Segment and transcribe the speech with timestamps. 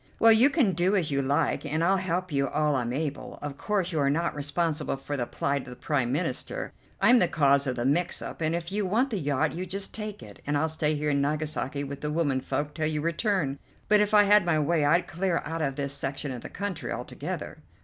[0.19, 3.37] "Well, you can do as you like, and I'll help you all I'm able.
[3.43, 7.67] Of course you're not responsible for the plight of the Prime Minister; I'm the cause
[7.67, 10.57] of the mix up, and if you want the yacht you just take it, and
[10.57, 13.59] I'll stay here in Nagasaki with the womenfolk till you return;
[13.89, 16.91] but if I had my way I'd clear out of this section of the country
[16.91, 17.59] altogether."